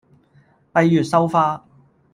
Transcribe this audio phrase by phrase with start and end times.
[0.73, 1.63] 閉月羞花